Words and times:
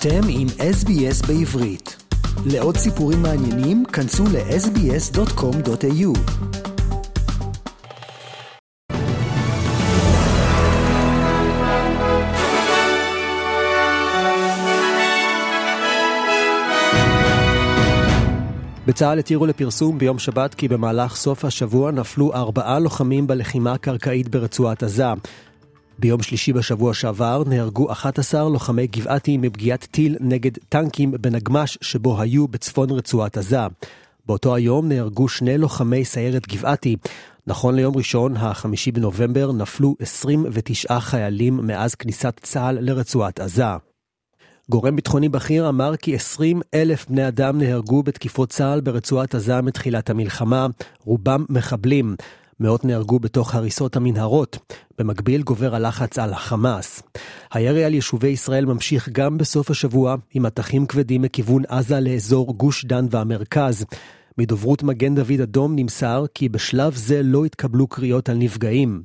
אתם 0.00 0.20
עם 0.28 0.46
SBS 0.58 1.26
בעברית. 1.26 1.96
לעוד 2.46 2.76
סיפורים 2.76 3.22
מעניינים, 3.22 3.84
כנסו 3.84 4.24
ל-sbs.com.au. 4.24 6.18
בצה"ל 18.86 19.18
התירו 19.18 19.46
לפרסום 19.46 19.98
ביום 19.98 20.18
שבת 20.18 20.54
כי 20.54 20.68
במהלך 20.68 21.16
סוף 21.16 21.44
השבוע 21.44 21.90
נפלו 21.90 22.34
ארבעה 22.34 22.78
לוחמים 22.78 23.26
בלחימה 23.26 23.72
הקרקעית 23.72 24.28
ברצועת 24.28 24.82
עזה. 24.82 25.04
ביום 26.00 26.22
שלישי 26.22 26.52
בשבוע 26.52 26.94
שעבר 26.94 27.42
נהרגו 27.46 27.92
11 27.92 28.48
לוחמי 28.48 28.86
גבעתי 28.86 29.36
מפגיעת 29.36 29.88
טיל 29.90 30.16
נגד 30.20 30.50
טנקים 30.68 31.10
בנגמש 31.20 31.78
שבו 31.80 32.20
היו 32.20 32.48
בצפון 32.48 32.90
רצועת 32.90 33.36
עזה. 33.36 33.60
באותו 34.26 34.54
היום 34.54 34.88
נהרגו 34.88 35.28
שני 35.28 35.58
לוחמי 35.58 36.04
סיירת 36.04 36.48
גבעתי. 36.48 36.96
נכון 37.46 37.74
ליום 37.74 37.96
ראשון, 37.96 38.36
ה-5 38.36 38.66
בנובמבר, 38.94 39.52
נפלו 39.52 39.94
29 40.00 41.00
חיילים 41.00 41.60
מאז 41.62 41.94
כניסת 41.94 42.40
צה"ל 42.42 42.78
לרצועת 42.80 43.40
עזה. 43.40 43.64
גורם 44.70 44.96
ביטחוני 44.96 45.28
בכיר 45.28 45.68
אמר 45.68 45.96
כי 45.96 46.14
20 46.14 46.60
אלף 46.74 47.08
בני 47.08 47.28
אדם 47.28 47.58
נהרגו 47.58 48.02
בתקיפות 48.02 48.48
צה"ל 48.50 48.80
ברצועת 48.80 49.34
עזה 49.34 49.60
מתחילת 49.60 50.10
המלחמה, 50.10 50.66
רובם 51.04 51.44
מחבלים. 51.48 52.16
מאות 52.60 52.84
נהרגו 52.84 53.18
בתוך 53.18 53.54
הריסות 53.54 53.96
המנהרות. 53.96 54.58
במקביל 54.98 55.42
גובר 55.42 55.74
הלחץ 55.74 56.18
על 56.18 56.32
החמאס. 56.32 57.02
הירי 57.52 57.84
על 57.84 57.94
יישובי 57.94 58.28
ישראל 58.28 58.64
ממשיך 58.66 59.08
גם 59.08 59.38
בסוף 59.38 59.70
השבוע, 59.70 60.16
עם 60.34 60.42
מטחים 60.42 60.86
כבדים 60.86 61.22
מכיוון 61.22 61.62
עזה 61.68 62.00
לאזור 62.00 62.54
גוש 62.56 62.84
דן 62.84 63.06
והמרכז. 63.10 63.84
מדוברות 64.38 64.82
מגן 64.82 65.14
דוד 65.14 65.40
אדום 65.42 65.76
נמסר 65.76 66.24
כי 66.34 66.48
בשלב 66.48 66.94
זה 66.94 67.22
לא 67.22 67.44
התקבלו 67.44 67.86
קריאות 67.86 68.28
על 68.28 68.36
נפגעים. 68.36 69.02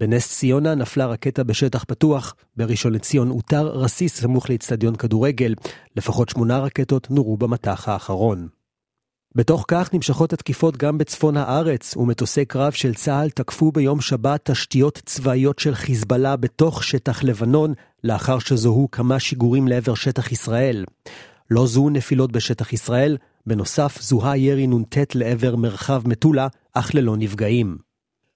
בנס 0.00 0.38
ציונה 0.38 0.74
נפלה 0.74 1.06
רקטה 1.06 1.44
בשטח 1.44 1.84
פתוח, 1.84 2.34
בראשון 2.56 2.92
לציון 2.92 3.30
אותר 3.30 3.66
רסיס 3.66 4.20
סמוך 4.20 4.50
לאצטדיון 4.50 4.96
כדורגל. 4.96 5.54
לפחות 5.96 6.28
שמונה 6.28 6.58
רקטות 6.58 7.10
נורו 7.10 7.36
במטח 7.36 7.88
האחרון. 7.88 8.55
בתוך 9.36 9.64
כך 9.68 9.94
נמשכות 9.94 10.32
התקיפות 10.32 10.76
גם 10.76 10.98
בצפון 10.98 11.36
הארץ, 11.36 11.96
ומטוסי 11.96 12.44
קרב 12.44 12.72
של 12.72 12.94
צה"ל 12.94 13.30
תקפו 13.30 13.72
ביום 13.72 14.00
שבת 14.00 14.50
תשתיות 14.50 15.02
צבאיות 15.04 15.58
של 15.58 15.74
חיזבאללה 15.74 16.36
בתוך 16.36 16.84
שטח 16.84 17.24
לבנון, 17.24 17.74
לאחר 18.04 18.38
שזוהו 18.38 18.90
כמה 18.90 19.18
שיגורים 19.18 19.68
לעבר 19.68 19.94
שטח 19.94 20.32
ישראל. 20.32 20.84
לא 21.50 21.66
זוהו 21.66 21.90
נפילות 21.90 22.32
בשטח 22.32 22.72
ישראל, 22.72 23.16
בנוסף 23.46 24.02
זוהה 24.02 24.36
ירי 24.36 24.66
נ"ט 24.66 25.14
לעבר 25.14 25.56
מרחב 25.56 26.02
מטולה, 26.08 26.48
אך 26.74 26.94
ללא 26.94 27.16
נפגעים. 27.16 27.76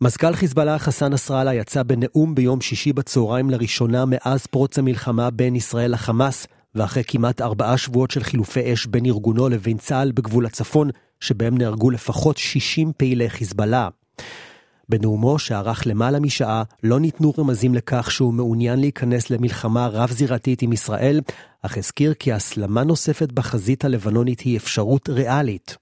מזכ"ל 0.00 0.34
חיזבאללה 0.34 0.78
חסן 0.78 1.12
נסראללה 1.12 1.54
יצא 1.54 1.82
בנאום 1.82 2.34
ביום 2.34 2.60
שישי 2.60 2.92
בצהריים 2.92 3.50
לראשונה 3.50 4.04
מאז 4.08 4.46
פרוץ 4.46 4.78
המלחמה 4.78 5.30
בין 5.30 5.56
ישראל 5.56 5.92
לחמאס, 5.92 6.46
ואחרי 6.76 7.02
כמעט 7.06 7.40
ארבעה 7.40 7.78
שבועות 7.78 8.10
של 8.10 8.22
חילופי 8.22 8.72
אש 8.72 8.86
בין 8.86 9.06
ארגונו 9.06 9.48
לבין 9.48 9.78
צה"ל 9.78 10.12
בגבול 10.12 10.46
הצפון, 10.46 10.90
שבהם 11.20 11.58
נהרגו 11.58 11.90
לפחות 11.90 12.36
60 12.36 12.92
פעילי 12.96 13.30
חיזבאללה. 13.30 13.88
בנאומו, 14.88 15.38
שערך 15.38 15.86
למעלה 15.86 16.20
משעה, 16.20 16.62
לא 16.82 17.00
ניתנו 17.00 17.32
רמזים 17.38 17.74
לכך 17.74 18.10
שהוא 18.10 18.34
מעוניין 18.34 18.80
להיכנס 18.80 19.30
למלחמה 19.30 19.86
רב-זירתית 19.86 20.62
עם 20.62 20.72
ישראל, 20.72 21.20
אך 21.62 21.78
הזכיר 21.78 22.14
כי 22.14 22.32
הסלמה 22.32 22.84
נוספת 22.84 23.32
בחזית 23.32 23.84
הלבנונית 23.84 24.40
היא 24.40 24.56
אפשרות 24.56 25.08
ריאלית. 25.08 25.76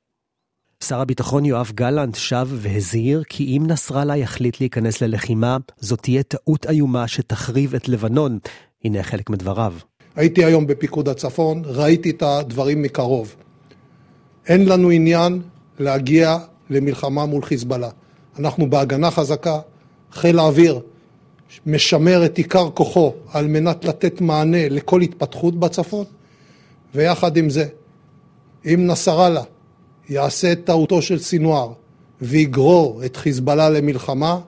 שר 0.85 1.01
הביטחון 1.01 1.45
יואב 1.45 1.71
גלנט 1.75 2.15
שב 2.15 2.49
והזהיר 2.53 3.23
כי 3.29 3.57
אם 3.57 3.63
נסראללה 3.67 4.17
יחליט 4.17 4.61
להיכנס 4.61 5.01
ללחימה, 5.01 5.57
זאת 5.77 6.01
תהיה 6.01 6.23
טעות 6.23 6.67
איומה 6.67 7.09
שתחריב 7.09 7.75
את 7.75 7.89
לבנון. 7.89 8.39
הנה 8.85 9.03
חלק 9.03 9.31
מדבריו. 9.31 9.75
הייתי 10.17 10.45
היום 10.45 10.67
בפיקוד 10.67 11.09
הצפון, 11.09 11.63
ראיתי 11.65 12.11
את 12.11 12.23
הדברים 12.23 12.83
מקרוב. 12.83 13.35
אין 14.49 14.69
לנו 14.69 14.91
עניין 14.91 15.43
להגיע 15.79 16.39
למלחמה 16.71 17.27
מול 17.27 17.43
חיזבאללה. 17.43 17.89
אנחנו 18.39 18.71
בהגנה 18.71 19.11
חזקה, 19.11 19.61
חיל 20.13 20.39
האוויר 20.39 20.81
משמר 21.67 22.25
את 22.25 22.39
עיקר 22.39 22.71
כוחו 22.71 23.13
על 23.33 23.47
מנת 23.47 23.85
לתת 23.85 24.21
מענה 24.21 24.69
לכל 24.69 25.01
התפתחות 25.01 25.55
בצפון, 25.61 26.05
ויחד 26.95 27.37
עם 27.37 27.51
זה, 27.51 27.67
אם 28.67 28.87
נסראללה 28.87 29.43
יעשה 30.09 30.53
את 30.53 30.61
טעותו 30.65 31.03
של 31.03 31.19
סינואר 31.19 31.73
ויגרור 32.21 33.05
את 33.05 33.17
חיזבאללה 33.17 33.71
למלחמה, 33.71 34.41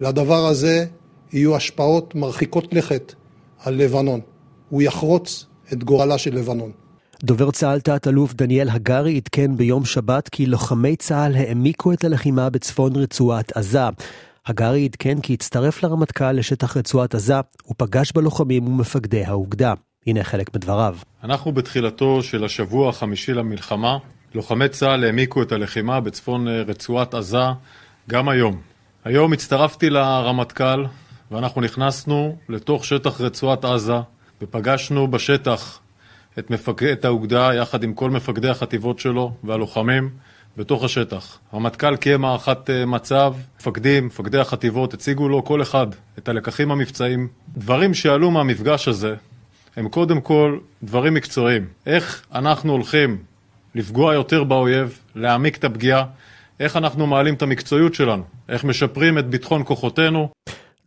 לדבר 0.00 0.46
הזה 0.46 0.86
יהיו 1.32 1.56
השפעות 1.56 2.14
מרחיקות 2.14 2.72
לכת 2.72 3.14
על 3.64 3.74
לבנון. 3.74 4.20
הוא 4.68 4.82
יחרוץ 4.82 5.46
את 5.72 5.84
גורלה 5.84 6.18
של 6.18 6.34
לבנון. 6.34 6.70
דובר 7.24 7.50
צה"ל 7.50 7.80
תת-אלוף 7.80 8.34
דניאל 8.34 8.68
הגרי 8.68 9.16
עדכן 9.16 9.56
ביום 9.56 9.84
שבת 9.84 10.28
כי 10.28 10.46
לוחמי 10.46 10.96
צה"ל 10.96 11.36
העמיקו 11.36 11.92
את 11.92 12.04
הלחימה 12.04 12.50
בצפון 12.50 12.96
רצועת 12.96 13.56
עזה. 13.56 13.88
הגרי 14.46 14.84
עדכן 14.84 15.20
כי 15.20 15.34
הצטרף 15.34 15.82
לרמטכ"ל 15.82 16.32
לשטח 16.32 16.76
רצועת 16.76 17.14
עזה 17.14 17.34
ופגש 17.70 18.12
בלוחמים 18.12 18.68
ומפקדי 18.68 19.24
האוגדה. 19.24 19.74
הנה 20.06 20.24
חלק 20.24 20.54
מדבריו. 20.54 20.96
אנחנו 21.24 21.52
בתחילתו 21.52 22.22
של 22.22 22.44
השבוע 22.44 22.88
החמישי 22.88 23.32
למלחמה. 23.32 23.98
לוחמי 24.34 24.68
צה"ל 24.68 25.04
העמיקו 25.04 25.42
את 25.42 25.52
הלחימה 25.52 26.00
בצפון 26.00 26.48
רצועת 26.48 27.14
עזה 27.14 27.44
גם 28.10 28.28
היום. 28.28 28.60
היום 29.04 29.32
הצטרפתי 29.32 29.90
לרמטכ"ל 29.90 30.84
ואנחנו 31.30 31.60
נכנסנו 31.60 32.36
לתוך 32.48 32.84
שטח 32.84 33.20
רצועת 33.20 33.64
עזה 33.64 33.96
ופגשנו 34.42 35.08
בשטח 35.08 35.80
את, 36.38 36.50
מפק... 36.50 36.82
את 36.82 37.04
האוגדה 37.04 37.50
יחד 37.54 37.82
עם 37.82 37.94
כל 37.94 38.10
מפקדי 38.10 38.48
החטיבות 38.48 38.98
שלו 38.98 39.32
והלוחמים 39.44 40.10
בתוך 40.56 40.84
השטח. 40.84 41.38
הרמטכ"ל 41.52 41.96
קיים 41.96 42.24
הערכת 42.24 42.70
אה, 42.70 42.86
מצב, 42.86 43.34
מפקדים, 43.60 44.06
מפקדי 44.06 44.38
החטיבות, 44.38 44.94
הציגו 44.94 45.28
לו 45.28 45.44
כל 45.44 45.62
אחד 45.62 45.86
את 46.18 46.28
הלקחים 46.28 46.70
המבצעיים. 46.70 47.28
דברים 47.56 47.94
שעלו 47.94 48.30
מהמפגש 48.30 48.88
הזה 48.88 49.14
הם 49.76 49.88
קודם 49.88 50.20
כל 50.20 50.58
דברים 50.82 51.14
מקצועיים. 51.14 51.66
איך 51.86 52.26
אנחנו 52.34 52.72
הולכים 52.72 53.18
לפגוע 53.74 54.14
יותר 54.14 54.44
באויב, 54.44 54.98
להעמיק 55.14 55.56
את 55.56 55.64
הפגיעה, 55.64 56.04
איך 56.60 56.76
אנחנו 56.76 57.06
מעלים 57.06 57.34
את 57.34 57.42
המקצועיות 57.42 57.94
שלנו, 57.94 58.22
איך 58.48 58.64
משפרים 58.64 59.18
את 59.18 59.26
ביטחון 59.26 59.64
כוחותינו. 59.64 60.28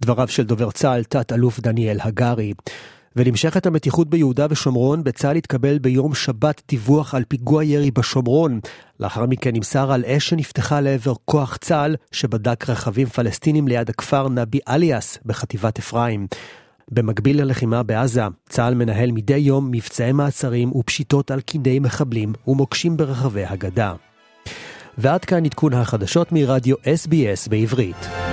דבריו 0.03 0.27
של 0.27 0.43
דובר 0.43 0.71
צה"ל, 0.71 1.03
תת-אלוף 1.03 1.59
דניאל 1.59 1.97
הגרי. 2.01 2.53
ונמשכת 3.15 3.65
המתיחות 3.65 4.09
ביהודה 4.09 4.47
ושומרון, 4.49 5.03
בצה"ל 5.03 5.35
התקבל 5.35 5.79
ביום 5.79 6.15
שבת 6.15 6.61
דיווח 6.67 7.15
על 7.15 7.23
פיגוע 7.27 7.63
ירי 7.63 7.91
בשומרון. 7.91 8.59
לאחר 8.99 9.25
מכן 9.25 9.49
נמסר 9.53 9.91
על 9.91 10.05
אש 10.05 10.29
שנפתחה 10.29 10.81
לעבר 10.81 11.13
כוח 11.25 11.57
צה"ל, 11.57 11.95
שבדק 12.11 12.69
רכבים 12.69 13.07
פלסטינים 13.07 13.67
ליד 13.67 13.89
הכפר 13.89 14.29
נבי 14.29 14.59
אליאס 14.69 15.17
בחטיבת 15.25 15.79
אפרים. 15.79 16.27
במקביל 16.91 17.41
ללחימה 17.41 17.83
בעזה, 17.83 18.21
צה"ל 18.49 18.75
מנהל 18.75 19.11
מדי 19.11 19.37
יום 19.37 19.71
מבצעי 19.71 20.11
מעצרים 20.11 20.75
ופשיטות 20.75 21.31
על 21.31 21.41
קיני 21.41 21.79
מחבלים 21.79 22.33
ומוקשים 22.47 22.97
ברחבי 22.97 23.45
הגדה. 23.45 23.93
ועד 24.97 25.25
כאן 25.25 25.45
עדכון 25.45 25.73
החדשות 25.73 26.31
מרדיו 26.31 26.75
SBS 26.75 27.49
בעברית. 27.49 28.32